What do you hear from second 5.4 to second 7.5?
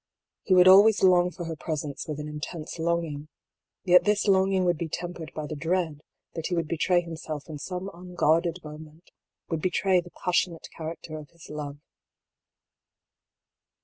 the dread that he would betray himself